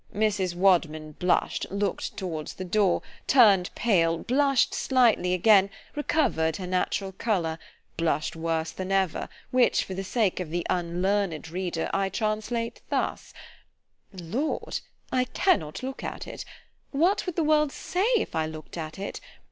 [0.19, 0.55] _Mrs.
[0.55, 9.83] Wadman blush'd——look'd towards the door——turn'd pale——blush'd slightly again——recover'd her natural colour——blush'd worse than ever; which,
[9.83, 13.31] for the sake of the unlearned reader, I translate thus——
[14.19, 14.79] "L—d!
[15.11, 16.45] I cannot look at it——
[16.91, 19.21] _What would the world say if I look'd at it?